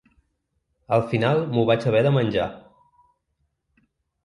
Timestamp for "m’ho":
1.51-1.67